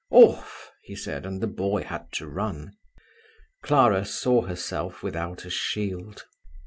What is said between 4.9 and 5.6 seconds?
without a